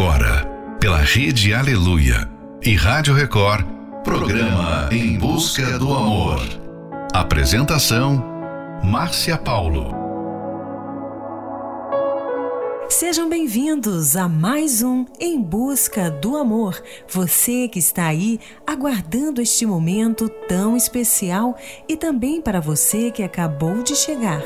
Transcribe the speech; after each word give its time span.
agora, 0.00 0.46
pela 0.80 0.96
Rede 0.96 1.52
Aleluia 1.52 2.26
e 2.64 2.74
Rádio 2.74 3.12
Record, 3.12 3.66
programa 4.02 4.88
Em 4.90 5.18
Busca 5.18 5.78
do 5.78 5.92
Amor. 5.92 6.40
Apresentação: 7.12 8.24
Márcia 8.82 9.36
Paulo. 9.36 9.94
Sejam 12.88 13.28
bem-vindos 13.28 14.16
a 14.16 14.26
mais 14.26 14.82
um 14.82 15.04
Em 15.20 15.38
Busca 15.38 16.10
do 16.10 16.34
Amor. 16.34 16.82
Você 17.06 17.68
que 17.68 17.78
está 17.78 18.06
aí 18.06 18.40
aguardando 18.66 19.42
este 19.42 19.66
momento 19.66 20.30
tão 20.48 20.78
especial 20.78 21.54
e 21.86 21.94
também 21.94 22.40
para 22.40 22.58
você 22.58 23.10
que 23.10 23.22
acabou 23.22 23.82
de 23.82 23.94
chegar. 23.94 24.40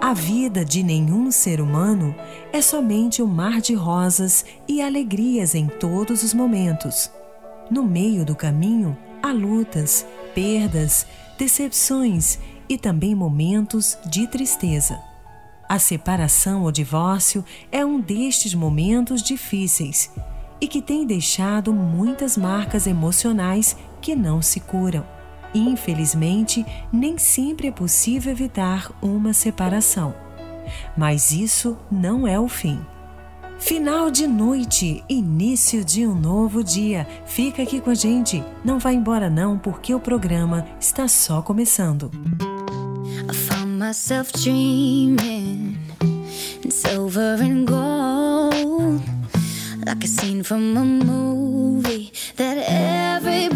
A 0.00 0.12
vida 0.12 0.64
de 0.64 0.82
nenhum 0.82 1.30
ser 1.30 1.60
humano 1.60 2.14
é 2.52 2.60
somente 2.60 3.22
um 3.22 3.26
mar 3.26 3.60
de 3.60 3.74
rosas 3.74 4.44
e 4.68 4.82
alegrias 4.82 5.54
em 5.54 5.66
todos 5.66 6.22
os 6.22 6.34
momentos. 6.34 7.10
No 7.70 7.82
meio 7.82 8.24
do 8.24 8.36
caminho, 8.36 8.96
há 9.22 9.32
lutas, 9.32 10.06
perdas, 10.34 11.06
decepções 11.38 12.38
e 12.68 12.76
também 12.76 13.14
momentos 13.14 13.98
de 14.06 14.26
tristeza. 14.26 15.00
A 15.68 15.78
separação 15.78 16.62
ou 16.62 16.70
divórcio 16.70 17.44
é 17.72 17.84
um 17.84 17.98
destes 17.98 18.54
momentos 18.54 19.22
difíceis 19.22 20.10
e 20.60 20.68
que 20.68 20.82
tem 20.82 21.06
deixado 21.06 21.72
muitas 21.72 22.36
marcas 22.36 22.86
emocionais 22.86 23.76
que 24.00 24.14
não 24.14 24.40
se 24.40 24.60
curam. 24.60 25.15
Infelizmente, 25.54 26.64
nem 26.92 27.18
sempre 27.18 27.68
é 27.68 27.72
possível 27.72 28.32
evitar 28.32 28.90
uma 29.00 29.32
separação. 29.32 30.14
Mas 30.96 31.30
isso 31.30 31.76
não 31.90 32.26
é 32.26 32.38
o 32.38 32.48
fim. 32.48 32.80
Final 33.58 34.10
de 34.10 34.26
noite, 34.26 35.02
início 35.08 35.84
de 35.84 36.06
um 36.06 36.14
novo 36.14 36.62
dia. 36.62 37.06
Fica 37.24 37.62
aqui 37.62 37.80
com 37.80 37.90
a 37.90 37.94
gente. 37.94 38.44
Não 38.64 38.78
vá 38.78 38.92
embora 38.92 39.30
não, 39.30 39.58
porque 39.58 39.94
o 39.94 40.00
programa 40.00 40.66
está 40.78 41.08
só 41.08 41.40
começando. 41.40 42.10
I 43.28 43.34
found 43.34 43.78
myself 43.78 44.30
dreaming 44.32 45.78
and 47.40 47.66
gold 47.66 49.02
like 49.86 50.04
a 50.04 50.08
scene 50.08 50.42
from 50.42 50.76
a 50.76 50.84
movie 50.84 52.12
that 52.36 52.58
every 52.68 53.48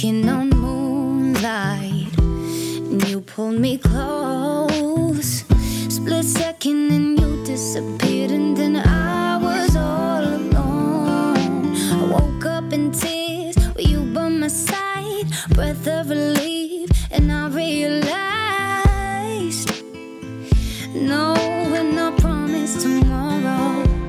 walking 0.00 0.28
on 0.30 0.48
moonlight 0.48 2.16
and 2.18 3.06
you 3.06 3.20
pulled 3.20 3.60
me 3.60 3.76
close 3.76 5.44
split 5.88 6.24
second 6.24 6.90
and 6.90 7.20
you 7.20 7.44
disappeared, 7.44 8.30
and 8.30 8.56
then 8.56 8.76
I 8.76 9.36
was 9.36 9.76
all 9.76 10.24
alone. 10.24 11.76
I 11.76 12.02
woke 12.06 12.46
up 12.46 12.72
in 12.72 12.92
tears 12.92 13.56
with 13.74 13.86
you 13.86 14.06
by 14.14 14.28
my 14.30 14.48
side, 14.48 15.26
breath 15.50 15.86
of 15.86 16.08
relief, 16.08 16.88
and 17.10 17.30
I 17.30 17.48
realized 17.48 18.10
no, 20.94 21.34
we're 21.70 21.92
not 21.92 22.16
promised 22.18 22.80
tomorrow. 22.80 23.99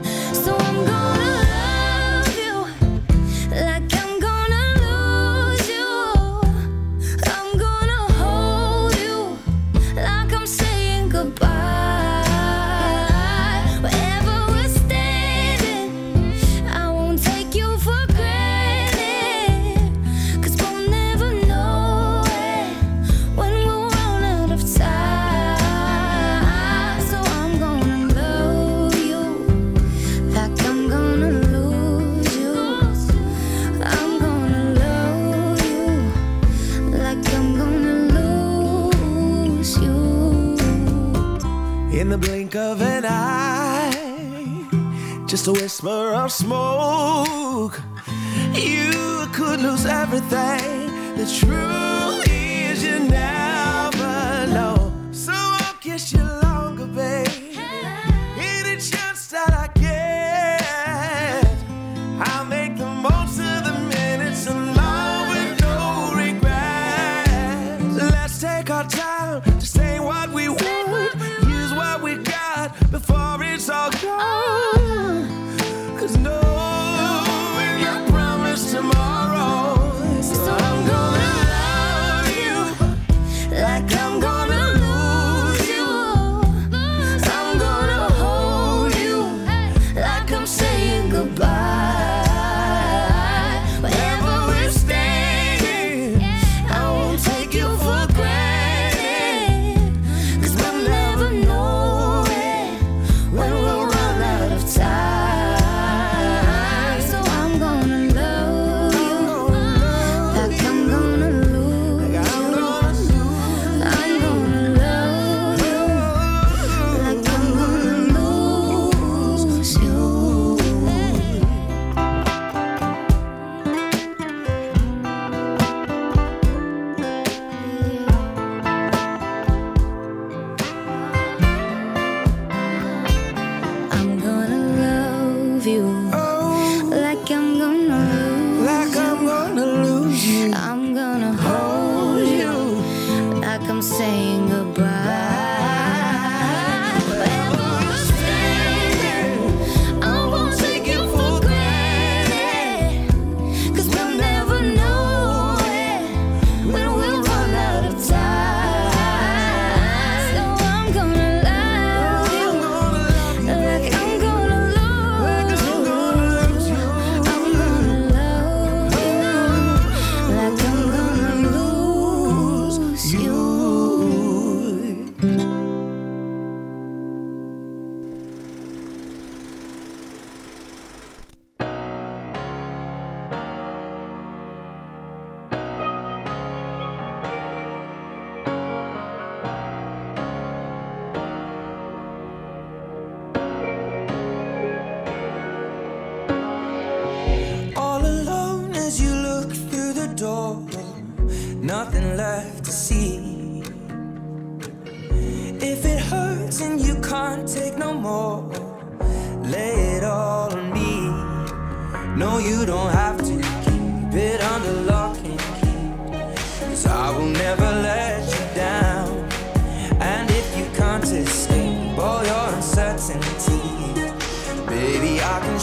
small 46.32 46.81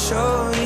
show 0.09 0.58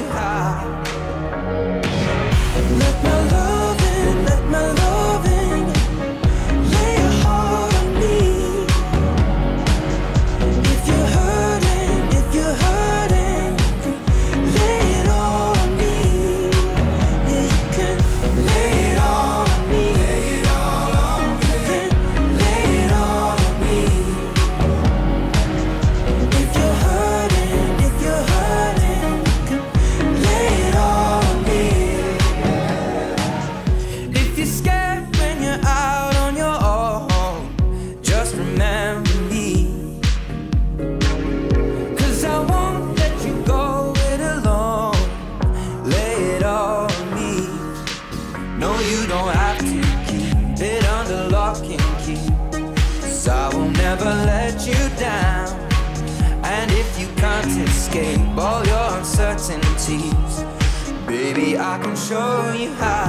show 62.12 62.52
you 62.52 62.74
how. 62.74 63.01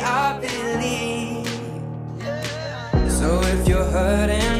I 0.00 0.38
believe. 0.38 1.48
So 3.10 3.40
if 3.42 3.68
you're 3.68 3.84
hurting. 3.84 4.51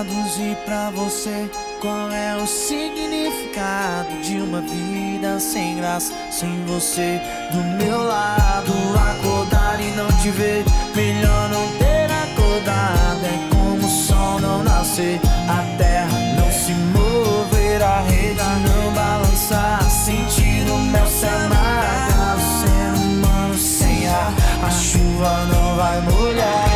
pecados 0.00 0.38
e 0.38 0.56
pra 0.64 0.90
você 0.90 1.50
qual 1.80 2.10
é 2.10 2.36
o 2.36 2.46
significado 2.46 4.20
de 4.22 4.36
uma 4.36 4.60
vida 4.60 5.38
sem 5.38 5.76
graça 5.76 6.12
sem 6.30 6.64
você 6.64 7.20
do 7.52 7.84
meu 7.84 8.02
lado. 8.02 8.72
Acordar 8.94 9.80
e 9.80 9.90
não 9.96 10.08
te 10.20 10.30
ver 10.30 10.64
melhor 10.94 11.48
não 11.50 11.66
ter 11.78 12.10
acordado. 12.10 13.24
É 13.24 13.48
como 13.50 13.86
o 13.86 13.90
sol 13.90 14.40
não 14.40 14.62
nascer 14.62 15.20
a 15.48 15.76
terra 15.76 16.18
não 16.36 16.50
se 16.50 16.72
mover 16.72 17.82
a 17.82 18.00
rede 18.00 18.40
não 18.66 18.92
balançar 18.94 19.82
sentir 19.90 20.70
o 20.70 20.78
mel 20.78 21.06
se 21.06 21.26
amargar. 21.26 22.36
O 22.36 22.60
ser 22.60 23.02
humano 23.02 23.54
sem 23.58 24.08
ar 24.08 24.32
a 24.64 24.70
chuva 24.70 25.44
não 25.52 25.76
vai 25.76 26.00
molhar. 26.02 26.69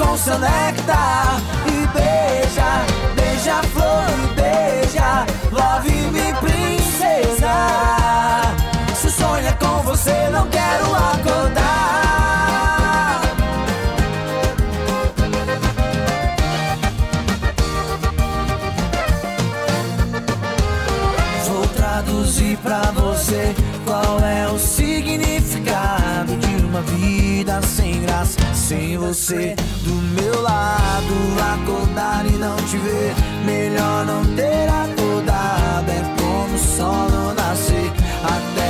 com 0.00 0.16
seu 0.16 0.38
néctar 0.38 1.38
e 1.66 1.86
beija, 1.88 2.86
beija 3.14 3.56
a 3.56 3.62
flor 3.64 4.08
e 4.24 4.26
beija, 4.34 5.26
love 5.52 5.92
me 6.10 6.32
princesa. 6.40 7.54
Se 8.94 9.10
sonha 9.10 9.50
é 9.50 9.52
com 9.52 9.82
você, 9.82 10.30
não 10.30 10.48
quero 10.48 10.86
acordar. 10.94 11.60
Vou 21.46 21.66
traduzir 21.76 22.56
pra 22.58 22.80
você 22.92 23.54
qual 23.84 24.18
é 24.20 24.48
o 24.48 24.58
seu 24.58 24.79
vida 27.40 27.62
sem 27.62 28.02
graça, 28.02 28.38
sem 28.54 28.98
você 28.98 29.56
do 29.82 29.94
meu 30.20 30.42
lado. 30.42 31.14
Acordar 31.54 32.26
e 32.26 32.32
não 32.32 32.54
te 32.56 32.76
ver, 32.76 33.14
melhor 33.46 34.04
não 34.04 34.22
ter 34.36 34.68
acordado. 34.68 35.88
É 35.88 36.02
como 36.20 36.54
o 36.54 36.58
sol 36.58 37.08
não 37.08 37.34
nascer 37.34 37.90
até 38.22 38.69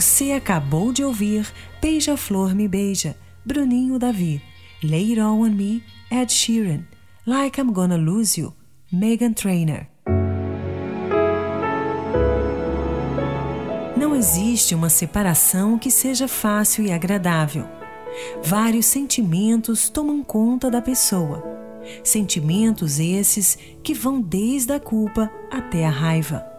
Você 0.00 0.30
acabou 0.30 0.92
de 0.92 1.02
ouvir 1.02 1.52
Beija-Flor 1.82 2.54
Me 2.54 2.68
Beija, 2.68 3.16
Bruninho 3.44 3.98
Davi. 3.98 4.40
It 4.80 5.20
On 5.20 5.40
On 5.40 5.50
Me, 5.50 5.82
Ed 6.08 6.32
Sheeran. 6.32 6.84
Like 7.26 7.60
I'm 7.60 7.72
Gonna 7.72 7.96
Lose 7.96 8.40
You, 8.40 8.54
Megan 8.92 9.32
Trainor. 9.32 9.88
Não 13.96 14.14
existe 14.14 14.72
uma 14.72 14.88
separação 14.88 15.76
que 15.76 15.90
seja 15.90 16.28
fácil 16.28 16.84
e 16.84 16.92
agradável. 16.92 17.66
Vários 18.44 18.86
sentimentos 18.86 19.88
tomam 19.88 20.22
conta 20.22 20.70
da 20.70 20.80
pessoa. 20.80 21.42
Sentimentos 22.04 23.00
esses 23.00 23.58
que 23.82 23.94
vão 23.94 24.20
desde 24.20 24.72
a 24.72 24.78
culpa 24.78 25.28
até 25.50 25.84
a 25.84 25.90
raiva. 25.90 26.57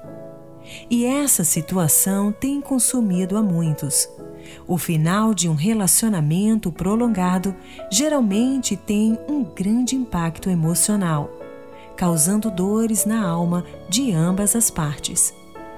E 0.90 1.06
essa 1.06 1.44
situação 1.44 2.32
tem 2.32 2.62
consumido 2.62 3.38
a 3.38 3.42
muitos. 3.42 4.10
O 4.68 4.78
final 4.78 5.34
de 5.34 5.50
um 5.50 5.54
relacionamento 5.54 6.72
prolongado 6.72 7.56
geralmente 7.92 8.76
tem 8.76 9.18
um 9.28 9.44
grande 9.44 9.96
impacto 9.96 10.50
emocional, 10.50 11.30
causando 11.96 12.50
dores 12.50 13.06
na 13.06 13.28
alma 13.28 13.64
de 13.90 14.12
ambas 14.12 14.56
as 14.56 14.70
partes. 14.70 15.34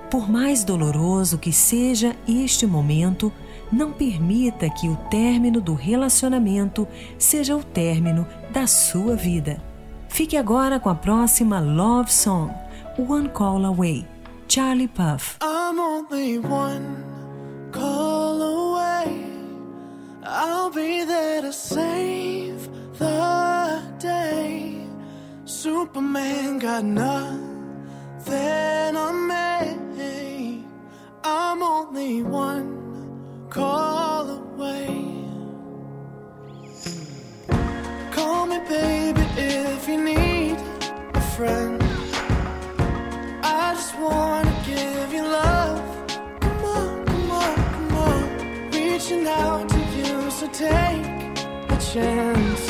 Por 0.10 0.30
mais 0.30 0.64
doloroso 0.64 1.38
que 1.38 1.54
seja 1.54 2.16
este 2.28 2.68
momento, 2.68 3.32
não 3.72 3.94
permita 3.94 4.70
que 4.70 4.90
o 4.90 4.98
término 5.10 5.62
do 5.62 5.74
relacionamento 5.74 6.86
seja 7.18 7.56
o 7.56 7.64
término 7.64 8.28
da 8.52 8.68
sua 8.68 9.16
vida. 9.16 9.62
Fique 10.10 10.36
agora 10.36 10.78
com 10.78 10.90
a 10.90 10.96
próxima 10.96 11.62
Love 11.62 12.12
Song, 12.12 12.54
One 12.98 13.30
Call 13.30 13.66
Away, 13.66 14.06
Charlie 14.52 14.88
Puff. 14.90 15.38
I'm 15.40 15.80
only 15.80 16.38
one 16.38 17.70
call 17.72 18.42
away. 18.42 19.26
I'll 20.26 20.70
be 20.70 21.06
there 21.06 21.42
to 21.42 21.54
save 21.54 22.68
the 23.00 23.82
day. 23.98 24.86
Superman 25.46 26.60
got 26.60 26.84
nothing 26.84 27.38
on 28.98 29.28
me. 29.30 30.66
I'm 31.24 31.64
only 31.64 32.22
one 32.22 33.48
call 33.50 34.30
away. 34.32 34.88
Call 38.12 38.48
me, 38.48 38.60
baby, 38.68 39.01
Reaching 49.12 49.28
out 49.28 49.68
to 49.68 49.80
you, 49.98 50.32
so 50.32 50.48
take 50.48 51.06
a 51.70 51.78
chance. 51.92 52.68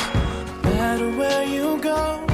No 0.63 0.69
matter 0.71 1.11
where 1.11 1.43
you 1.43 1.77
go, 1.79 2.30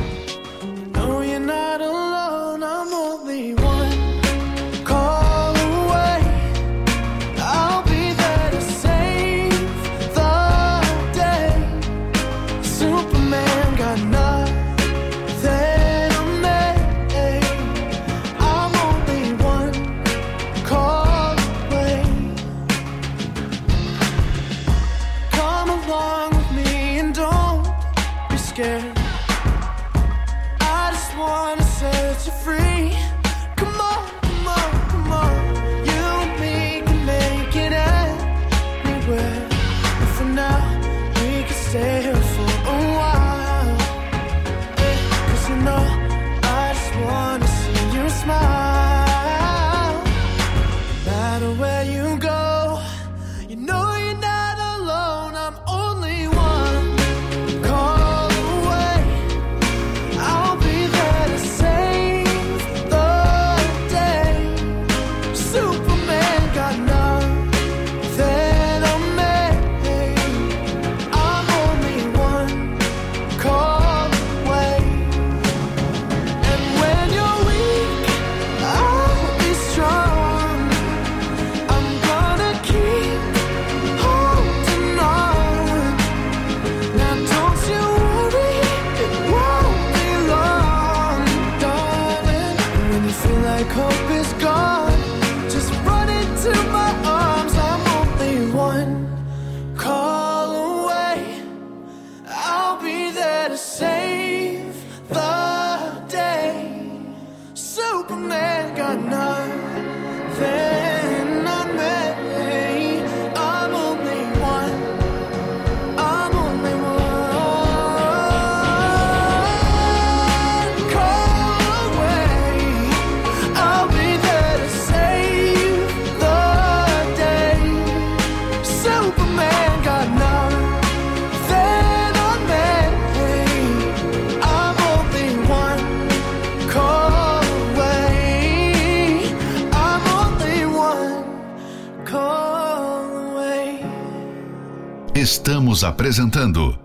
Estamos 145.47 145.81
apresentando 145.85 146.77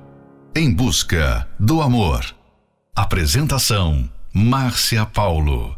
Em 0.54 0.73
Busca 0.73 1.49
do 1.59 1.83
Amor. 1.83 2.25
Apresentação: 2.95 4.09
Márcia 4.33 5.04
Paulo. 5.04 5.76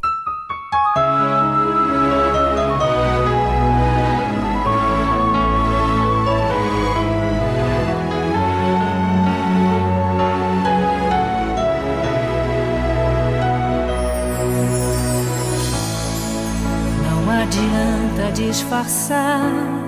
Não 17.03 17.31
adianta 17.31 18.31
disfarçar 18.35 19.84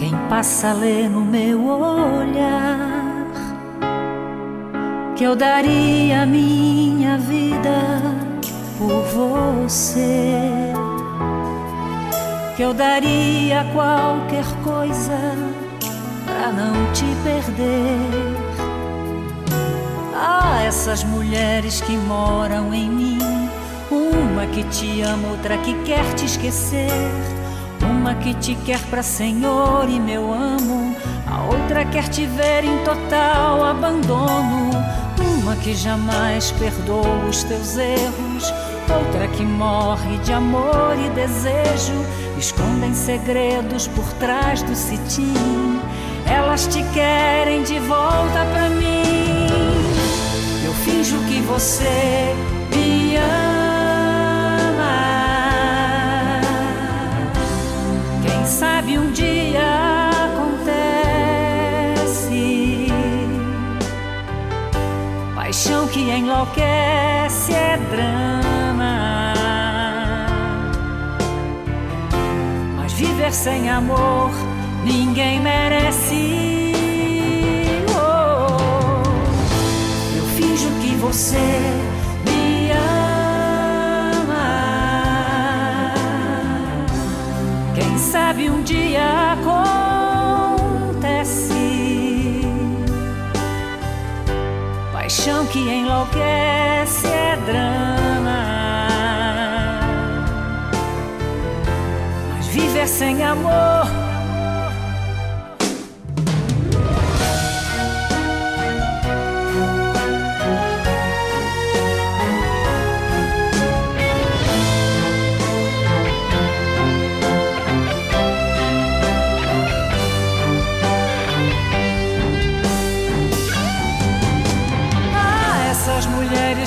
quem 0.00 0.16
passa 0.30 0.72
ler 0.72 1.10
no 1.10 1.20
meu 1.20 1.62
olhar 1.62 3.26
que 5.14 5.22
eu 5.22 5.36
daria 5.36 6.24
minha 6.24 7.18
vida 7.18 8.00
por 8.78 9.02
você, 9.02 10.72
que 12.56 12.62
eu 12.62 12.72
daria 12.72 13.66
qualquer 13.74 14.46
coisa 14.64 15.18
pra 16.24 16.50
não 16.50 16.72
te 16.94 17.04
perder. 17.22 17.98
Ah, 20.14 20.62
essas 20.62 21.04
mulheres 21.04 21.82
que 21.82 21.92
moram 21.92 22.72
em 22.72 22.88
mim, 22.88 23.18
uma 23.90 24.46
que 24.46 24.64
te 24.64 25.02
ama, 25.02 25.28
outra 25.28 25.58
que 25.58 25.74
quer 25.84 26.14
te 26.14 26.24
esquecer 26.24 26.88
uma 28.00 28.14
que 28.14 28.32
te 28.32 28.54
quer 28.64 28.80
pra 28.86 29.02
Senhor 29.02 29.86
e 29.86 30.00
meu 30.00 30.32
amo, 30.32 30.96
a 31.26 31.44
outra 31.44 31.84
quer 31.84 32.08
te 32.08 32.24
ver 32.24 32.64
em 32.64 32.78
total 32.78 33.62
abandono. 33.62 34.70
Uma 35.38 35.54
que 35.56 35.74
jamais 35.74 36.50
perdoa 36.52 37.26
os 37.28 37.44
teus 37.44 37.76
erros, 37.76 38.54
outra 38.88 39.28
que 39.28 39.42
morre 39.42 40.16
de 40.24 40.32
amor 40.32 40.96
e 40.96 41.10
desejo. 41.10 41.92
Escondem 42.38 42.94
segredos 42.94 43.86
por 43.88 44.10
trás 44.14 44.62
do 44.62 44.74
cetim. 44.74 45.78
Elas 46.24 46.66
te 46.68 46.82
querem 46.94 47.62
de 47.64 47.78
volta 47.80 48.46
pra 48.50 48.70
mim. 48.70 49.46
Eu 50.64 50.72
finjo 50.72 51.18
que 51.28 51.42
você 51.42 52.34
me 52.74 53.16
ama. 53.16 53.49
Sabe 58.90 58.98
um 58.98 59.12
dia 59.12 60.10
acontece. 60.26 60.88
Paixão 65.34 65.86
que 65.88 66.00
enlouquece 66.00 67.52
é 67.52 67.78
drama. 67.90 69.32
Mas 72.76 72.92
viver 72.92 73.32
sem 73.32 73.70
amor 73.70 74.30
ninguém 74.84 75.40
merece. 75.40 76.72
Oh, 77.94 79.02
eu 80.16 80.24
finjo 80.36 80.68
que 80.80 80.96
você 80.96 81.79
sabe 88.10 88.50
um 88.50 88.60
dia 88.62 89.34
acontece. 89.34 90.02
Paixão 94.92 95.46
que 95.46 95.60
enlouquece 95.60 97.06
é 97.06 97.36
drama. 97.46 98.40
Mas 102.34 102.46
viver 102.48 102.88
sem 102.88 103.22
amor 103.22 103.99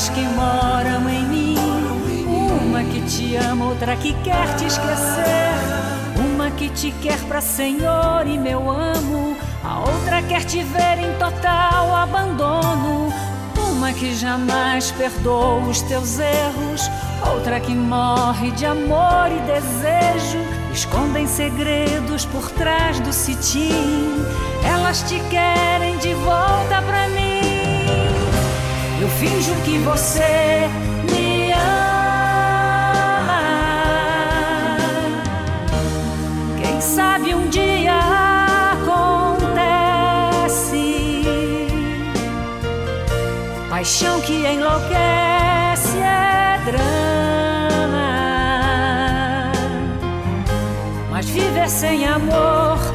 que 0.09 0.21
moram 0.21 1.09
em 1.09 1.23
mim. 1.25 1.55
Uma 2.65 2.83
que 2.83 3.01
te 3.01 3.35
ama, 3.35 3.65
outra 3.65 3.95
que 3.95 4.13
quer 4.23 4.55
te 4.55 4.65
esquecer. 4.65 5.53
Uma 6.17 6.49
que 6.51 6.69
te 6.69 6.91
quer 7.01 7.19
pra 7.27 7.41
Senhor 7.41 8.25
e 8.25 8.37
meu 8.37 8.69
amo. 8.69 9.37
A 9.63 9.79
outra 9.79 10.21
quer 10.23 10.43
te 10.43 10.63
ver 10.63 10.99
em 10.99 11.13
total 11.17 11.95
abandono. 11.95 13.13
Uma 13.71 13.93
que 13.93 14.15
jamais 14.15 14.91
perdoa 14.91 15.59
os 15.69 15.81
teus 15.83 16.19
erros. 16.19 16.89
Outra 17.33 17.59
que 17.59 17.73
morre 17.73 18.51
de 18.51 18.65
amor 18.65 19.29
e 19.31 19.39
desejo. 19.51 20.39
Escondem 20.73 21.27
segredos 21.27 22.25
por 22.25 22.49
trás 22.51 22.99
do 22.99 23.13
cetim. 23.13 24.25
Elas 24.65 25.03
te 25.03 25.19
querem 25.29 25.97
de 25.99 26.13
volta 26.15 26.81
pra 26.81 27.07
mim. 27.09 27.32
Eu 29.03 29.09
finjo 29.09 29.53
que 29.65 29.77
você 29.79 30.69
me 31.11 31.51
ama. 31.51 33.41
Quem 36.57 36.79
sabe 36.79 37.35
um 37.35 37.49
dia 37.49 37.99
acontece. 38.71 39.97
Paixão 43.69 44.21
que 44.21 44.45
enlouquece 44.47 45.97
é 45.97 46.61
drama. 46.63 48.07
Mas 51.11 51.25
viver 51.25 51.69
sem 51.69 52.05
amor 52.05 52.92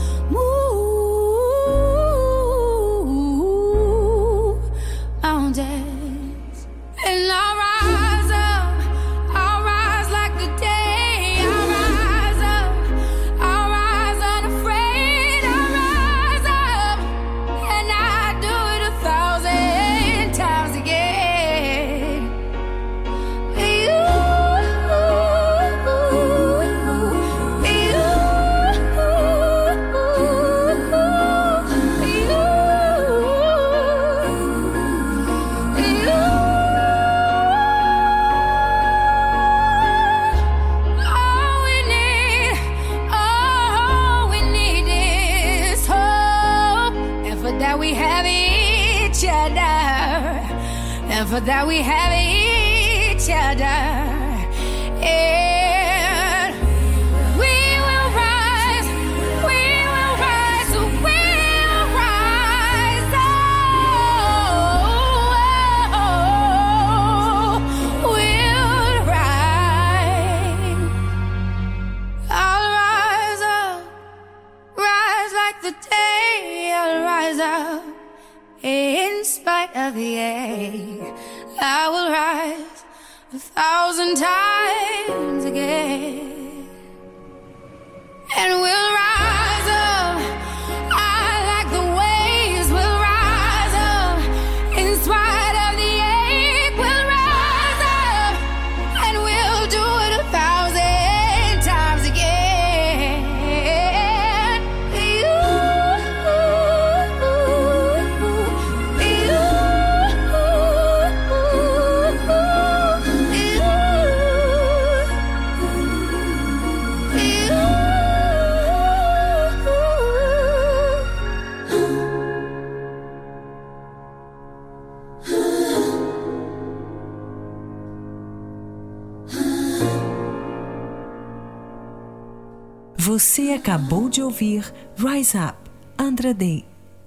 Você 133.03 133.53
acabou 133.53 134.07
de 134.07 134.21
ouvir 134.21 134.71
Rise 134.95 135.35
Up, 135.35 135.57
Andra 135.97 136.35
Day. 136.35 136.63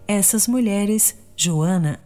Essas 0.08 0.48
mulheres, 0.48 1.16
Joana. 1.36 2.00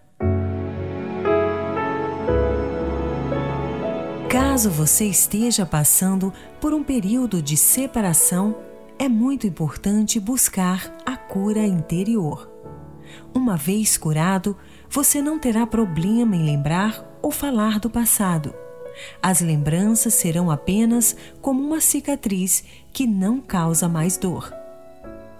Caso 4.28 4.68
você 4.70 5.06
esteja 5.06 5.64
passando 5.64 6.30
por 6.60 6.74
um 6.74 6.84
período 6.84 7.40
de 7.40 7.56
separação, 7.56 8.56
é 8.98 9.08
muito 9.08 9.46
importante 9.46 10.20
buscar 10.20 10.94
a 11.06 11.16
cura 11.16 11.66
interior. 11.66 12.46
Uma 13.32 13.56
vez 13.56 13.96
curado, 13.96 14.54
você 14.90 15.22
não 15.22 15.38
terá 15.38 15.66
problema 15.66 16.36
em 16.36 16.44
lembrar 16.44 17.18
ou 17.22 17.30
falar 17.30 17.80
do 17.80 17.88
passado 17.88 18.54
as 19.22 19.40
lembranças 19.40 20.14
serão 20.14 20.50
apenas 20.50 21.16
como 21.40 21.62
uma 21.62 21.80
cicatriz 21.80 22.64
que 22.92 23.06
não 23.06 23.40
causa 23.40 23.88
mais 23.88 24.16
dor. 24.16 24.52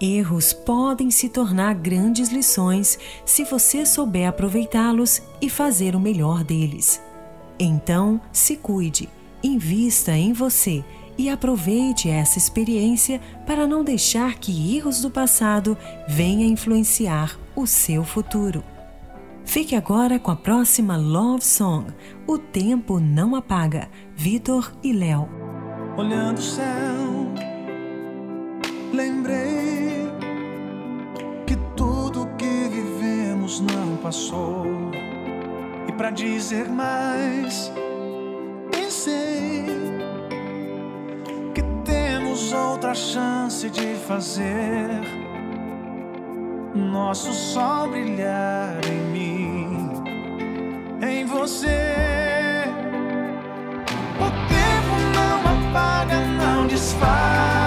Erros 0.01 0.53
podem 0.53 1.11
se 1.11 1.29
tornar 1.29 1.75
grandes 1.75 2.29
lições 2.29 2.99
se 3.25 3.45
você 3.45 3.85
souber 3.85 4.29
aproveitá-los 4.29 5.21
e 5.41 5.51
fazer 5.51 5.97
o 5.97 6.01
melhor 6.01 6.45
deles. 6.45 7.01
Então, 7.59 8.21
se 8.33 8.57
cuide, 8.57 9.09
invista 9.43 10.13
em 10.13 10.33
você 10.33 10.85
e 11.19 11.29
aproveite 11.29 12.09
essa 12.09 12.39
experiência 12.39 13.21
para 13.45 13.67
não 13.67 13.83
deixar 13.83 14.39
que 14.39 14.77
erros 14.77 15.03
do 15.03 15.11
passado 15.11 15.77
venham 16.07 16.49
influenciar 16.49 17.37
o 17.57 17.67
seu 17.67 18.05
futuro. 18.05 18.63
Fique 19.49 19.75
agora 19.75 20.19
com 20.19 20.31
a 20.31 20.37
próxima 20.37 20.95
Love 20.99 21.43
Song, 21.43 21.87
O 22.27 22.37
Tempo 22.37 23.01
Não 23.01 23.35
Apaga, 23.35 23.89
Vitor 24.15 24.71
e 24.85 24.93
Léo. 24.93 25.27
Olhando 25.97 26.37
o 26.37 26.43
céu, 26.43 27.33
lembrei 28.93 30.07
que 31.47 31.57
tudo 31.75 32.29
que 32.37 32.69
vivemos 32.69 33.61
não 33.63 33.97
passou. 34.03 34.67
E 35.89 35.93
para 35.93 36.11
dizer 36.11 36.69
mais, 36.69 37.73
pensei 38.71 39.65
que 41.55 41.63
temos 41.87 42.53
outra 42.53 42.95
chance 42.95 43.71
de 43.71 43.95
fazer 44.07 45.28
nosso 46.79 47.33
sol 47.33 47.89
brilhar 47.89 48.81
em 48.87 49.01
mim, 49.13 49.93
em 51.03 51.25
você. 51.25 52.65
O 54.21 54.31
tempo 54.49 54.95
não 55.15 55.71
apaga, 55.71 56.21
não 56.21 56.67
desfaz. 56.67 57.58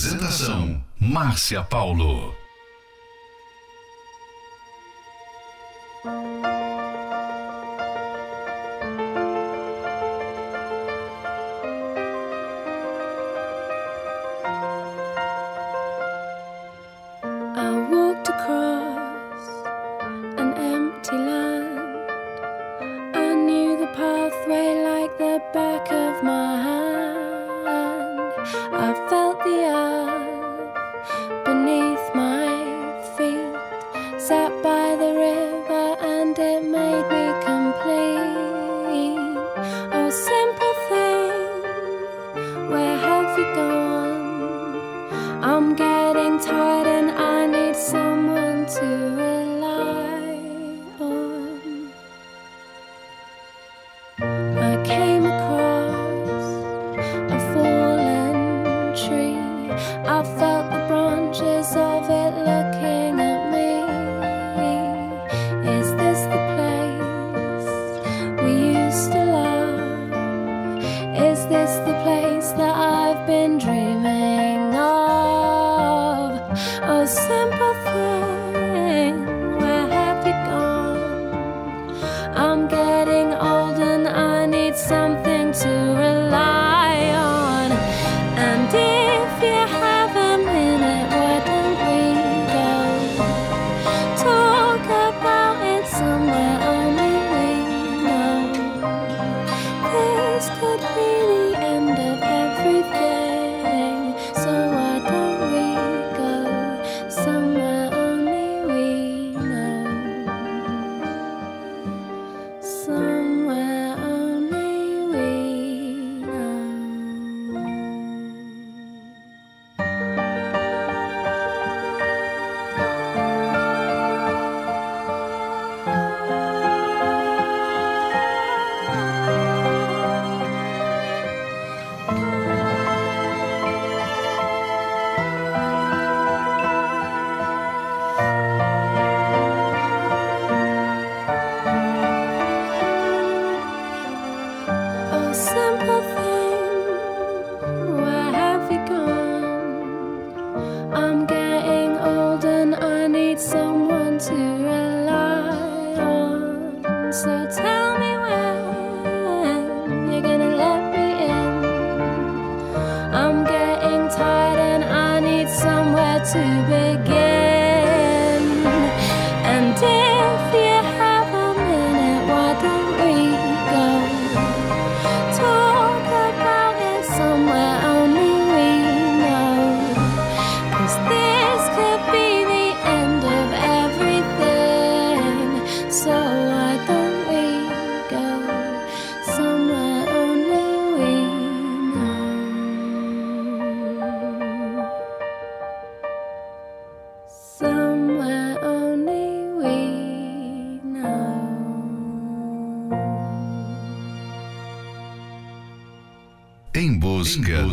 Apresentação: 0.00 0.82
Márcia 0.98 1.62
Paulo. 1.62 2.39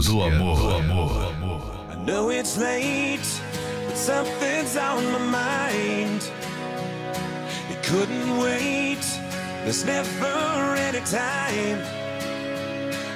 Busca, 0.08 0.12
do 0.12 0.22
amor. 0.22 1.74
I 1.92 1.96
know 2.06 2.30
it's 2.30 2.58
late, 2.58 3.42
but 3.86 3.98
something's 3.98 4.78
on 4.78 5.12
my 5.12 5.20
mind. 5.20 6.32
It 7.70 7.84
couldn't 7.84 8.38
wait. 8.38 9.06
There's 9.64 9.86
never 9.86 10.76
anytime. 10.76 11.80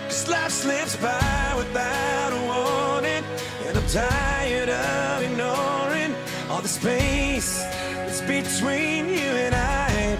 Cause 0.05 0.27
life 0.29 0.51
slips 0.51 0.95
by 0.97 1.53
without 1.57 2.33
a 2.33 2.41
warning. 2.51 3.23
And 3.67 3.77
I'm 3.77 3.87
tired 3.87 4.69
of 4.69 5.23
ignoring 5.23 6.15
all 6.49 6.61
the 6.61 6.67
space 6.67 7.63
that's 7.95 8.21
between 8.21 9.07
you 9.07 9.31
and 9.45 9.55
I. 9.55 10.17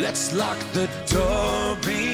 Let's 0.00 0.34
lock 0.34 0.58
the 0.72 0.88
door 1.08 1.76
behind 1.76 2.13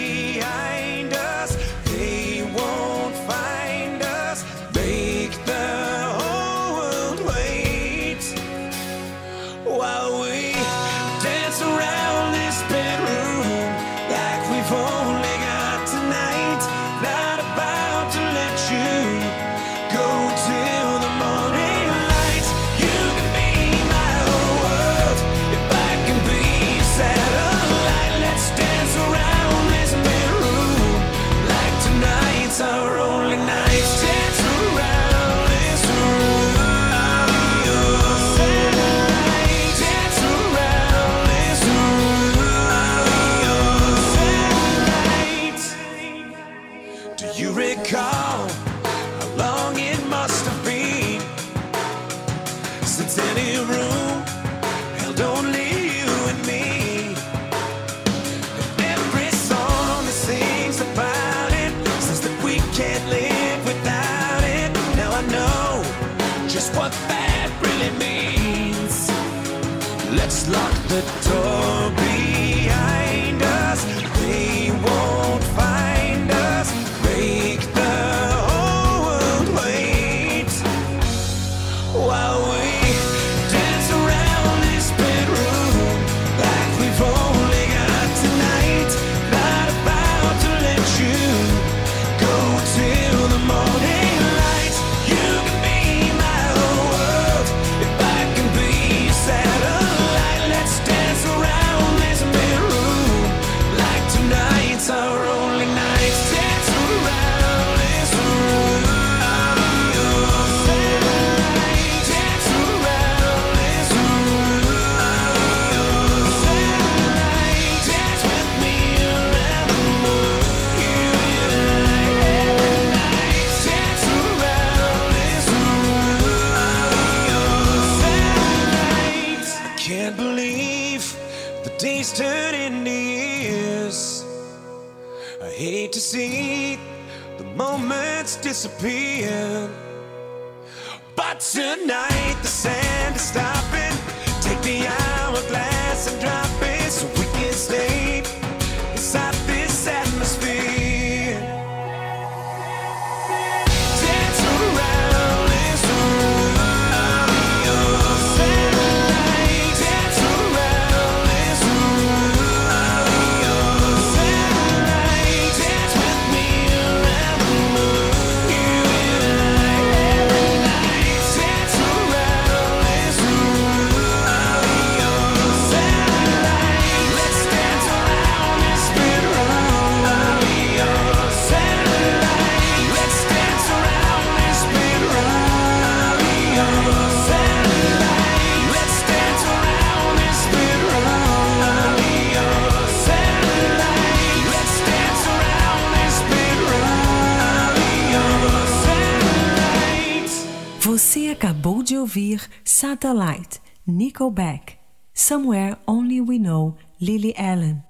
Você 200.90 201.28
acabou 201.28 201.84
de 201.84 201.96
ouvir 201.96 202.50
Satellite, 202.64 203.60
Nickelback, 203.86 204.74
Somewhere 205.14 205.76
Only 205.86 206.20
We 206.20 206.36
Know, 206.36 206.74
Lily 207.00 207.32
Allen. 207.38 207.80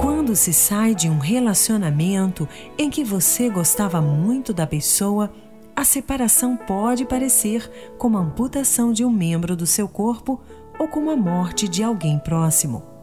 Quando 0.00 0.36
se 0.36 0.52
sai 0.52 0.94
de 0.94 1.08
um 1.08 1.18
relacionamento 1.18 2.48
em 2.78 2.88
que 2.88 3.02
você 3.02 3.50
gostava 3.50 4.00
muito 4.00 4.54
da 4.54 4.64
pessoa, 4.64 5.34
a 5.74 5.82
separação 5.84 6.56
pode 6.56 7.04
parecer 7.04 7.68
como 7.98 8.16
a 8.16 8.20
amputação 8.20 8.92
de 8.92 9.04
um 9.04 9.10
membro 9.10 9.56
do 9.56 9.66
seu 9.66 9.88
corpo 9.88 10.40
ou 10.78 10.86
como 10.86 11.10
a 11.10 11.16
morte 11.16 11.66
de 11.66 11.82
alguém 11.82 12.16
próximo. 12.20 12.95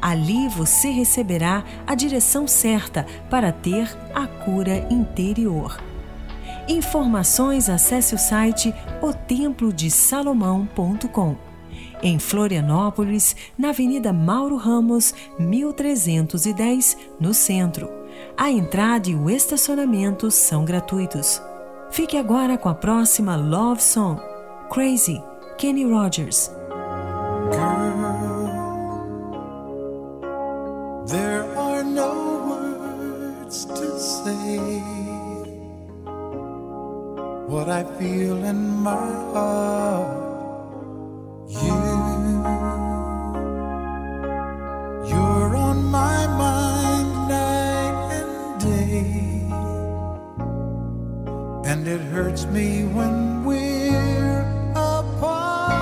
Ali 0.00 0.48
você 0.48 0.88
receberá 0.88 1.62
a 1.86 1.94
direção 1.94 2.48
certa 2.48 3.04
para 3.28 3.52
ter 3.52 3.94
a 4.14 4.26
cura 4.26 4.88
interior. 4.90 5.78
Informações 6.68 7.70
acesse 7.70 8.14
o 8.14 8.18
site 8.18 8.74
otemplodesalomão.com. 9.00 11.36
Em 12.02 12.18
Florianópolis, 12.18 13.34
na 13.56 13.70
Avenida 13.70 14.12
Mauro 14.12 14.56
Ramos, 14.56 15.14
1310, 15.38 16.96
no 17.18 17.32
centro. 17.32 17.88
A 18.36 18.50
entrada 18.50 19.08
e 19.08 19.14
o 19.14 19.30
estacionamento 19.30 20.30
são 20.30 20.64
gratuitos. 20.64 21.40
Fique 21.90 22.16
agora 22.16 22.58
com 22.58 22.68
a 22.68 22.74
próxima 22.74 23.34
Love 23.34 23.82
Song, 23.82 24.20
Crazy, 24.70 25.22
Kenny 25.56 25.84
Rogers. 25.84 26.50
There 31.06 31.44
are 31.56 31.82
no 31.82 32.46
words 32.46 33.64
to 33.64 33.98
say 33.98 34.82
what 37.48 37.68
I 37.70 37.82
feel 37.98 38.44
in 38.44 38.68
my 38.68 39.08
heart. 39.32 40.18
You, 41.48 41.76
you're 45.08 45.56
on 45.56 45.82
my 45.84 46.26
mind 46.26 47.10
night 47.26 47.96
and 48.20 48.60
day, 48.60 49.48
and 51.70 51.88
it 51.88 52.02
hurts 52.12 52.44
me 52.44 52.84
when 52.84 53.42
we're 53.46 54.72
apart. 54.76 55.80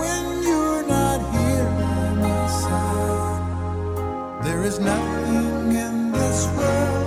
When 0.00 0.42
you're 0.42 0.86
not 0.86 1.20
here 1.36 1.68
by 1.82 2.14
my 2.24 2.46
side, 2.64 4.42
there 4.42 4.62
is 4.64 4.78
nothing 4.80 5.76
in 5.76 6.12
this 6.12 6.46
world. 6.56 6.99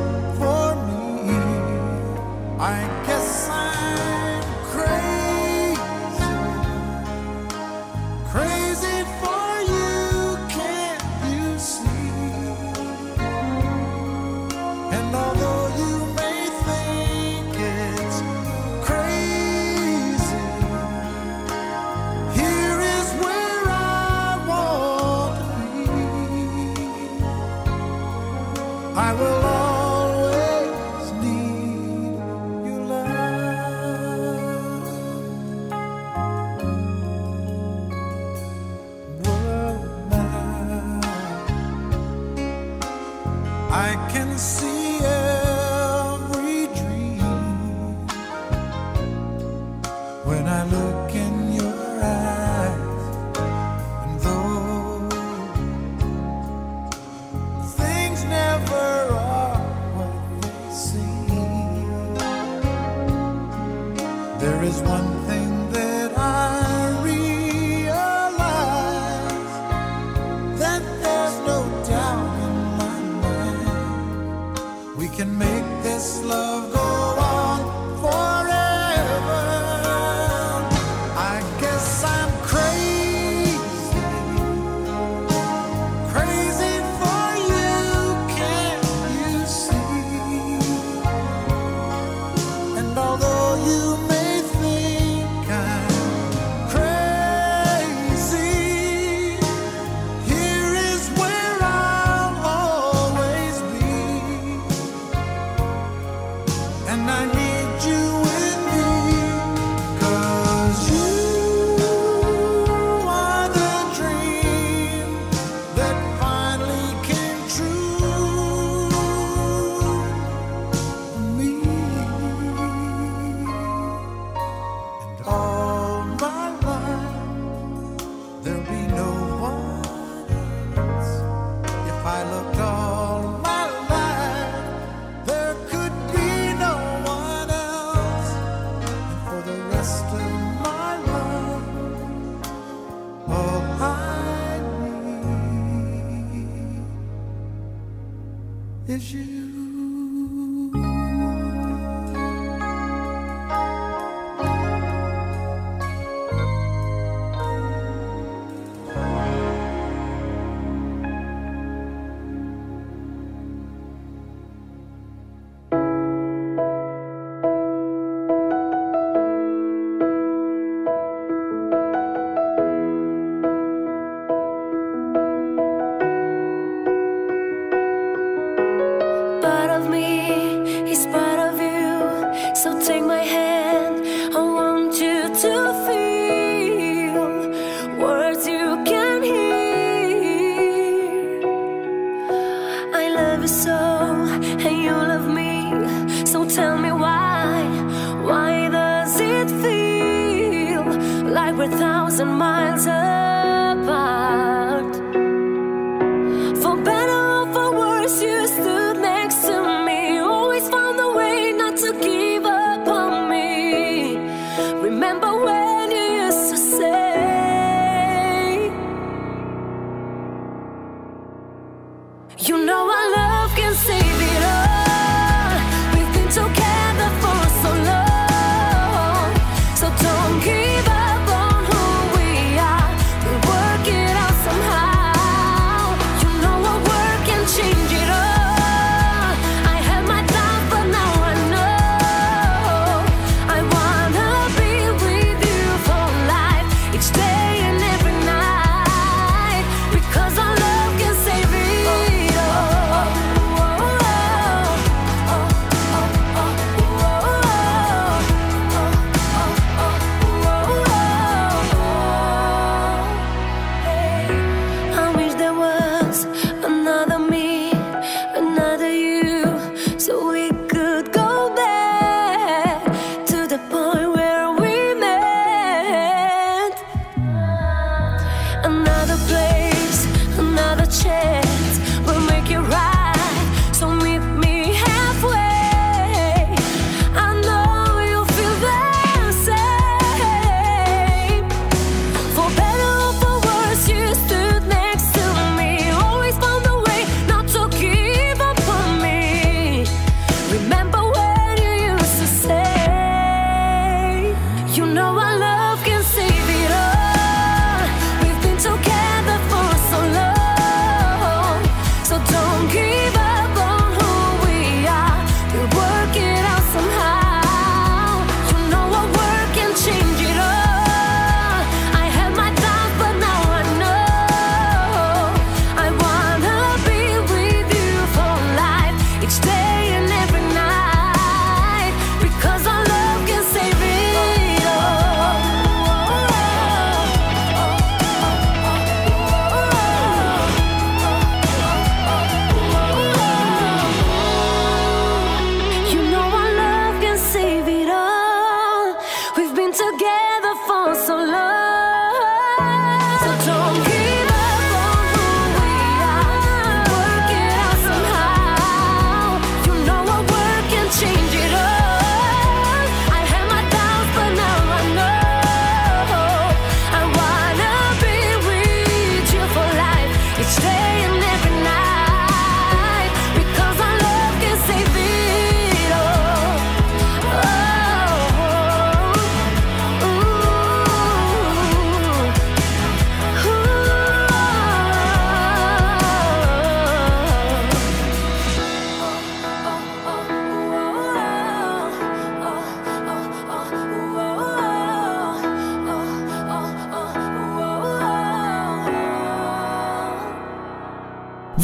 can 223.55 223.75
save 223.75 224.22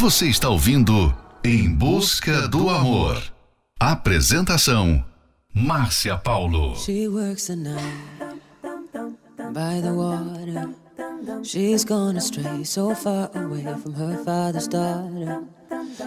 Você 0.10 0.26
está 0.26 0.50
ouvindo 0.50 1.16
Em 1.44 1.72
Busca 1.72 2.48
do 2.48 2.68
Amor. 2.68 3.22
Apresentação: 3.80 5.06
Márcia 5.54 6.18
Paulo. 6.18 6.76
She 6.78 7.08
works 7.08 7.46
the 7.46 7.56
night 7.56 7.80
by 9.54 9.80
the 9.84 9.92
water. 9.92 10.74
She's 11.44 11.86
gone 11.86 12.18
astray, 12.18 12.66
so 12.66 12.96
far 12.96 13.30
away 13.36 13.64
from 13.84 13.94
her 13.94 14.24
father's 14.24 14.68
daughter. 14.68 15.44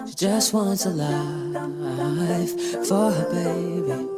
She 0.09 0.17
just 0.17 0.53
wants 0.53 0.85
a 0.85 0.91
life 0.91 2.57
for 2.89 3.13
her 3.13 3.31
baby. 3.31 4.09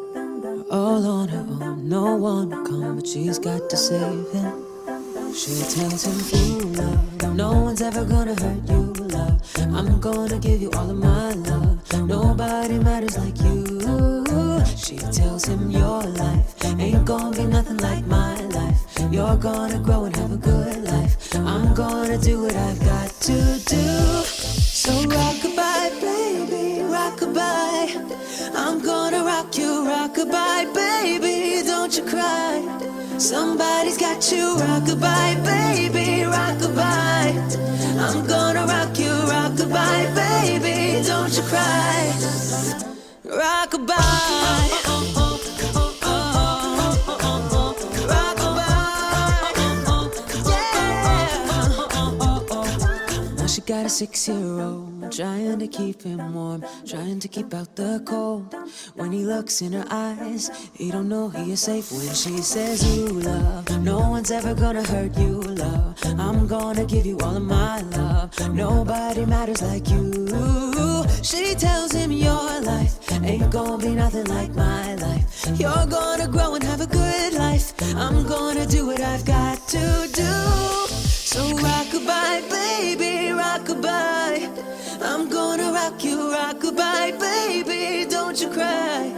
All 0.70 1.06
on 1.06 1.28
her 1.28 1.46
own, 1.60 1.86
no 1.86 2.16
one 2.16 2.48
will 2.48 2.64
come, 2.64 2.96
but 2.96 3.06
she's 3.06 3.38
got 3.38 3.68
to 3.68 3.76
save 3.76 4.32
him. 4.32 4.73
She 5.34 5.50
tells 5.64 6.04
him, 6.04 6.72
love, 6.74 7.34
no 7.34 7.52
one's 7.52 7.82
ever 7.82 8.04
gonna 8.04 8.40
hurt 8.40 8.68
you, 8.68 8.92
love. 9.08 9.42
I'm 9.74 10.00
gonna 10.00 10.38
give 10.38 10.62
you 10.62 10.70
all 10.76 10.88
of 10.88 10.96
my 10.96 11.32
love. 11.32 12.08
Nobody 12.08 12.78
matters 12.78 13.18
like 13.18 13.36
you. 13.40 14.64
She 14.76 14.96
tells 14.96 15.44
him, 15.46 15.70
Your 15.72 16.02
life 16.02 16.64
ain't 16.78 17.04
gonna 17.04 17.36
be 17.36 17.46
nothing 17.46 17.78
like 17.78 18.06
my 18.06 18.40
life. 18.58 18.78
You're 19.10 19.36
gonna 19.36 19.80
grow 19.80 20.04
and 20.04 20.14
have 20.16 20.30
a 20.32 20.36
good 20.36 20.84
life. 20.84 21.34
I'm 21.34 21.74
gonna 21.74 22.16
do 22.16 22.42
what 22.42 22.54
I've 22.54 22.80
got 22.80 23.10
to 23.22 23.36
do. 23.66 23.86
So 24.24 24.92
rockabye, 24.92 26.00
baby, 26.00 26.82
rockabye. 26.82 28.52
I'm 28.54 28.80
gonna 28.80 29.24
rock 29.24 29.58
you, 29.58 29.84
rockabye, 29.84 30.72
baby. 30.72 31.66
Don't 31.66 31.96
you 31.96 32.04
cry. 32.04 32.73
Somebody's 33.18 33.96
got 33.98 34.30
you, 34.32 34.56
rockabye, 34.56 35.44
baby, 35.44 36.24
rockabye. 36.24 37.34
I'm 37.98 38.26
gonna 38.26 38.66
rock 38.66 38.98
you, 38.98 39.10
rockabye, 39.10 40.14
baby, 40.14 41.02
don't 41.06 41.34
you 41.36 41.42
cry. 41.42 42.10
Now 53.36 53.46
she 53.46 53.60
got 53.62 53.86
a 53.86 53.88
six 53.88 54.28
year 54.28 54.60
old, 54.60 54.93
trying 55.14 55.60
to 55.60 55.68
keep 55.68 56.02
him 56.02 56.34
warm, 56.34 56.64
trying 56.84 57.20
to 57.20 57.28
keep 57.28 57.54
out 57.54 57.76
the 57.76 58.02
cold. 58.04 58.52
When 58.94 59.12
he 59.12 59.24
looks 59.24 59.62
in 59.62 59.72
her 59.72 59.84
eyes, 59.88 60.50
he 60.72 60.90
don't 60.90 61.08
know 61.08 61.28
he 61.28 61.52
is 61.52 61.60
safe 61.60 61.92
when 61.92 62.12
she 62.14 62.38
says, 62.38 62.82
You 62.96 63.06
love, 63.06 63.82
no 63.82 63.98
one's 64.10 64.32
ever 64.32 64.54
gonna 64.54 64.82
hurt 64.82 65.16
you, 65.16 65.40
love. 65.40 65.96
I'm 66.18 66.48
gonna 66.48 66.84
give 66.84 67.06
you 67.06 67.16
all 67.20 67.36
of 67.36 67.44
my 67.44 67.82
love. 67.82 68.32
Nobody 68.52 69.24
matters 69.24 69.62
like 69.62 69.88
you. 69.88 71.06
She 71.22 71.54
tells 71.54 71.92
him, 71.92 72.10
Your 72.10 72.60
life 72.62 72.98
ain't 73.22 73.50
gonna 73.52 73.78
be 73.78 73.94
nothing 73.94 74.26
like 74.26 74.52
my 74.54 74.96
life. 74.96 75.46
You're 75.60 75.86
gonna 75.86 76.26
grow 76.26 76.54
and 76.54 76.64
have 76.64 76.80
a 76.80 76.86
good 76.86 77.34
life. 77.34 77.72
I'm 77.94 78.26
gonna 78.26 78.66
do 78.66 78.86
what 78.86 79.00
I've 79.00 79.24
got 79.24 79.68
to 79.68 80.08
do. 80.12 81.03
So 81.34 81.42
rockabye, 81.42 82.48
baby, 82.48 83.34
rockabye. 83.34 85.02
I'm 85.02 85.28
gonna 85.28 85.72
rock 85.72 86.04
you, 86.04 86.16
rockabye, 86.30 87.18
baby. 87.18 88.08
Don't 88.08 88.40
you 88.40 88.48
cry. 88.50 89.12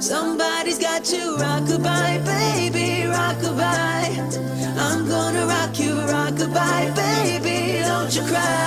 Somebody's 0.00 0.78
got 0.78 1.12
you, 1.12 1.36
rockabye, 1.36 2.24
baby, 2.24 3.04
rockabye. 3.12 4.16
I'm 4.78 5.06
gonna 5.06 5.44
rock 5.44 5.78
you, 5.78 5.92
rockabye, 5.92 6.96
baby. 6.96 7.82
Don't 7.82 8.16
you 8.16 8.22
cry. 8.22 8.58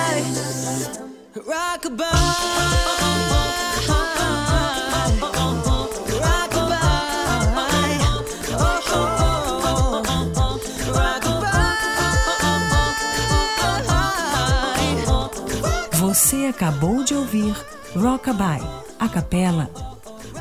Acabou 16.50 17.04
de 17.04 17.14
ouvir 17.14 17.56
Rockabye, 17.96 18.62
a 19.00 19.08
capela 19.08 19.70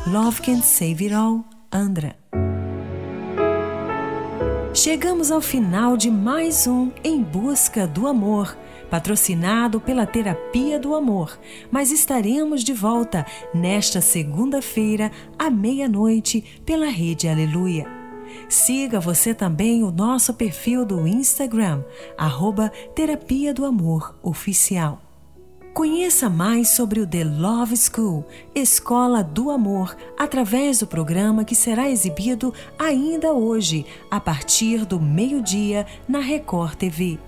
Love 0.06 0.42
Can 0.42 0.60
Save 0.60 1.04
It 1.04 1.14
All, 1.14 1.44
Andra. 1.72 2.16
Chegamos 4.74 5.30
ao 5.30 5.40
final 5.40 5.96
de 5.96 6.10
mais 6.10 6.66
um 6.66 6.90
Em 7.04 7.22
Busca 7.22 7.86
do 7.86 8.06
Amor, 8.06 8.56
patrocinado 8.90 9.80
pela 9.80 10.06
Terapia 10.06 10.78
do 10.78 10.94
Amor, 10.94 11.38
mas 11.70 11.90
estaremos 11.90 12.64
de 12.64 12.72
volta 12.72 13.24
nesta 13.54 14.00
segunda-feira, 14.00 15.10
à 15.38 15.48
meia-noite, 15.50 16.62
pela 16.66 16.86
Rede 16.86 17.28
Aleluia. 17.28 17.86
Siga 18.48 19.00
você 19.00 19.32
também 19.32 19.82
o 19.82 19.90
nosso 19.90 20.34
perfil 20.34 20.84
do 20.84 21.06
Instagram, 21.06 21.84
arroba 22.16 22.70
Terapia 22.94 23.54
do 23.54 23.64
Amor 23.64 24.14
Oficial. 24.22 25.09
Conheça 25.72 26.28
mais 26.28 26.70
sobre 26.70 27.00
o 27.00 27.06
The 27.06 27.22
Love 27.22 27.76
School, 27.76 28.26
Escola 28.52 29.22
do 29.22 29.50
Amor, 29.50 29.96
através 30.18 30.80
do 30.80 30.86
programa 30.86 31.44
que 31.44 31.54
será 31.54 31.88
exibido 31.88 32.52
ainda 32.76 33.32
hoje, 33.32 33.86
a 34.10 34.18
partir 34.18 34.84
do 34.84 35.00
meio-dia, 35.00 35.86
na 36.08 36.18
Record 36.18 36.74
TV. 36.74 37.18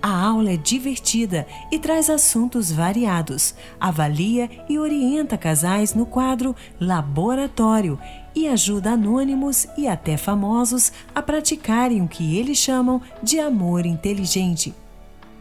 A 0.00 0.24
aula 0.24 0.52
é 0.52 0.56
divertida 0.56 1.46
e 1.70 1.78
traz 1.80 2.08
assuntos 2.08 2.70
variados. 2.70 3.56
Avalia 3.78 4.48
e 4.68 4.78
orienta 4.78 5.36
casais 5.36 5.92
no 5.92 6.06
quadro 6.06 6.54
Laboratório 6.80 7.98
e 8.34 8.46
ajuda 8.46 8.92
anônimos 8.92 9.66
e 9.76 9.88
até 9.88 10.16
famosos 10.16 10.92
a 11.12 11.20
praticarem 11.20 12.02
o 12.02 12.08
que 12.08 12.38
eles 12.38 12.58
chamam 12.58 13.02
de 13.20 13.40
amor 13.40 13.84
inteligente. 13.84 14.74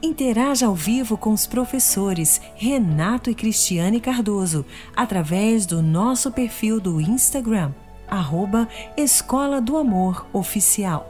Interaja 0.01 0.65
ao 0.65 0.73
vivo 0.73 1.17
com 1.17 1.33
os 1.33 1.45
professores 1.45 2.39
Renato 2.55 3.29
e 3.29 3.35
Cristiane 3.35 3.99
Cardoso 3.99 4.65
através 4.95 5.65
do 5.65 5.81
nosso 5.81 6.31
perfil 6.31 6.79
do 6.79 7.01
Instagram, 7.01 7.73
arroba 8.07 8.65
Escola 8.95 9.59
do 9.59 9.75
Amor 9.75 10.25
Oficial. 10.31 11.05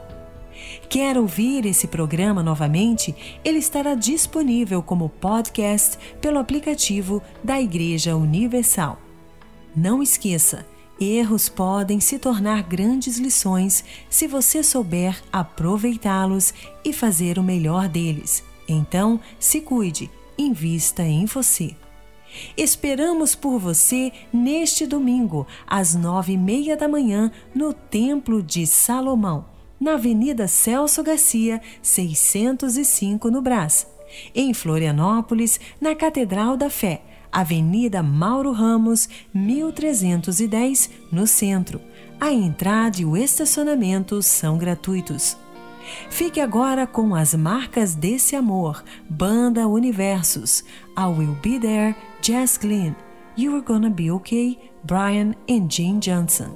Quer 0.88 1.16
ouvir 1.16 1.66
esse 1.66 1.86
programa 1.86 2.42
novamente? 2.42 3.14
Ele 3.44 3.58
estará 3.58 3.94
disponível 3.94 4.82
como 4.82 5.08
podcast 5.08 5.96
pelo 6.20 6.40
aplicativo 6.40 7.22
da 7.44 7.60
Igreja 7.60 8.16
Universal. 8.16 8.98
Não 9.74 10.02
esqueça, 10.02 10.66
erros 11.00 11.48
podem 11.48 12.00
se 12.00 12.18
tornar 12.18 12.64
grandes 12.64 13.18
lições 13.18 13.84
se 14.10 14.26
você 14.26 14.64
souber 14.64 15.16
aproveitá-los 15.32 16.52
e 16.84 16.92
fazer 16.92 17.38
o 17.38 17.42
melhor 17.42 17.88
deles. 17.88 18.49
Então, 18.72 19.20
se 19.38 19.60
cuide, 19.60 20.10
invista 20.38 21.02
em 21.02 21.26
você. 21.26 21.74
Esperamos 22.56 23.34
por 23.34 23.58
você 23.58 24.12
neste 24.32 24.86
domingo, 24.86 25.46
às 25.66 25.94
nove 25.94 26.34
e 26.34 26.38
meia 26.38 26.76
da 26.76 26.88
manhã, 26.88 27.30
no 27.54 27.72
Templo 27.72 28.42
de 28.42 28.66
Salomão, 28.66 29.44
na 29.80 29.94
Avenida 29.94 30.46
Celso 30.46 31.02
Garcia, 31.02 31.60
605, 31.82 33.30
no 33.30 33.42
Brás. 33.42 33.86
Em 34.34 34.52
Florianópolis, 34.54 35.58
na 35.80 35.94
Catedral 35.94 36.56
da 36.56 36.70
Fé, 36.70 37.02
Avenida 37.32 38.02
Mauro 38.02 38.52
Ramos, 38.52 39.08
1310, 39.32 40.90
no 41.10 41.26
centro. 41.26 41.80
A 42.20 42.32
entrada 42.32 43.00
e 43.00 43.04
o 43.04 43.16
estacionamento 43.16 44.20
são 44.22 44.58
gratuitos. 44.58 45.36
Fique 46.08 46.40
agora 46.40 46.86
com 46.86 47.14
as 47.14 47.34
marcas 47.34 47.94
desse 47.94 48.36
amor, 48.36 48.82
Banda 49.08 49.66
Universos, 49.68 50.64
I 50.96 51.04
Will 51.04 51.36
Be 51.42 51.58
There, 51.58 51.94
Jess 52.20 52.58
Glynn, 52.58 52.94
You 53.36 53.54
Are 53.56 53.64
Gonna 53.64 53.90
Be 53.90 54.10
Okay, 54.10 54.58
Brian 54.84 55.34
and 55.48 55.68
Jane 55.68 56.00
Johnson. 56.00 56.50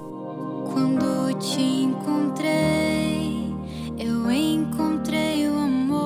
Quando 0.72 1.32
te 1.38 1.62
encontrei, 1.84 3.54
eu 3.98 4.30
encontrei 4.30 5.48
o 5.48 5.54
amor. 5.58 6.04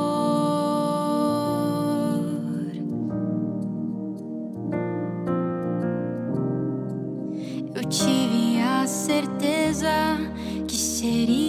Eu 7.74 7.84
tive 7.88 8.60
a 8.60 8.86
certeza 8.86 9.88
que 10.66 10.76
seria 10.76 11.47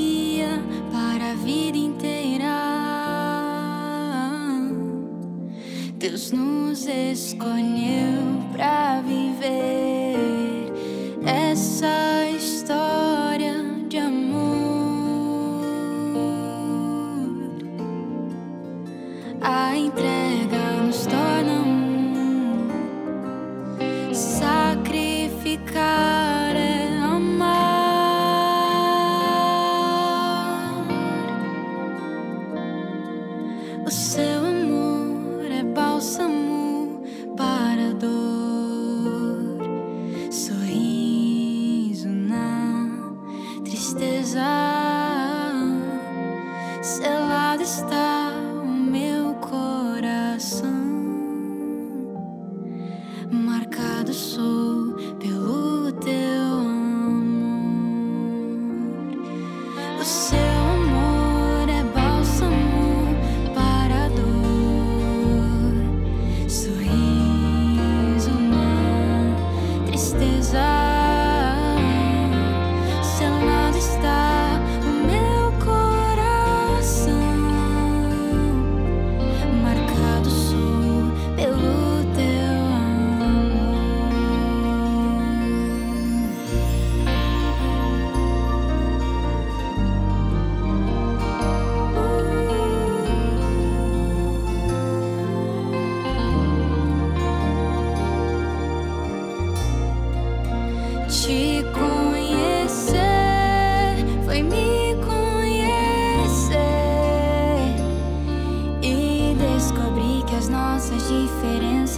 conheço. 7.40 7.99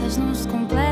Diferenças 0.02 0.18
nos 0.18 0.46
completam. 0.48 0.91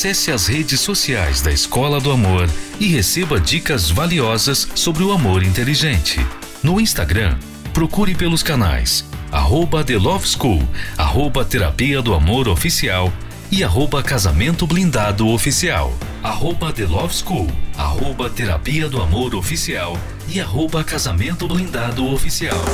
Acesse 0.00 0.30
as 0.30 0.46
redes 0.46 0.80
sociais 0.80 1.42
da 1.42 1.52
Escola 1.52 2.00
do 2.00 2.10
Amor 2.10 2.48
e 2.80 2.86
receba 2.86 3.38
dicas 3.38 3.90
valiosas 3.90 4.66
sobre 4.74 5.02
o 5.02 5.12
amor 5.12 5.42
inteligente. 5.42 6.18
No 6.62 6.80
Instagram, 6.80 7.36
procure 7.74 8.14
pelos 8.14 8.42
canais 8.42 9.04
arroba 9.30 9.84
The 9.84 9.98
Love 9.98 10.26
School, 10.26 10.66
arroba 10.96 11.44
Terapia 11.44 12.00
do 12.00 12.14
Amor 12.14 12.48
Oficial 12.48 13.12
e 13.52 13.62
arroba 13.62 14.02
Casamento 14.02 14.66
Blindado 14.66 15.28
Oficial, 15.28 15.92
arroba 16.22 16.72
The 16.72 16.86
Love 16.86 17.14
School, 17.14 17.48
arroba 17.76 18.30
Terapia 18.30 18.88
do 18.88 19.02
Amor 19.02 19.34
Oficial 19.34 19.98
e 20.30 20.40
arroba 20.40 20.82
Casamento 20.82 21.46
Blindado 21.46 22.10
Oficial. 22.10 22.64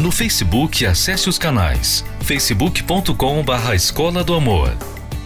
No 0.00 0.10
Facebook, 0.10 0.86
acesse 0.86 1.28
os 1.28 1.36
canais 1.36 2.02
facebook.com 2.22 3.44
barra 3.44 3.74
Escola 3.74 4.24
do 4.24 4.34
Amor, 4.34 4.74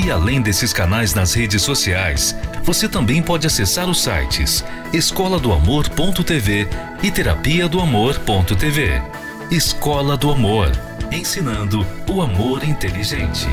E 0.00 0.12
além 0.12 0.40
desses 0.40 0.72
canais 0.72 1.12
nas 1.12 1.34
redes 1.34 1.60
sociais, 1.60 2.36
você 2.62 2.88
também 2.88 3.20
pode 3.20 3.48
acessar 3.48 3.90
os 3.90 4.00
sites 4.00 4.64
escola 4.92 5.40
do 5.40 5.52
amor.tv 5.52 6.68
e 7.02 7.10
terapia 7.10 7.68
do 7.68 7.80
amor.tv. 7.80 9.02
Escola 9.50 10.16
do 10.16 10.30
Amor, 10.30 10.70
ensinando 11.10 11.84
o 12.08 12.22
amor 12.22 12.62
inteligente. 12.62 13.48